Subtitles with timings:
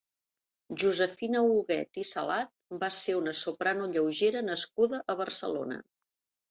[0.83, 2.51] Josefina Huguet i Salat
[2.85, 5.85] va ser una soprano lleugera nascuda a Barcelona.